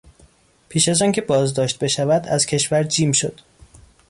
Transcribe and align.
پیش 0.69 0.87
از 0.89 1.01
آنکه 1.01 1.21
بازداشت 1.21 1.79
بشود 1.83 2.27
از 2.27 2.45
کشور 2.45 2.83
جیم 2.83 3.11
شد. 3.11 3.39